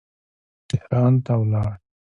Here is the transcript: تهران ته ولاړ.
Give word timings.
تهران 0.69 1.13
ته 1.25 1.33
ولاړ. 1.39 1.71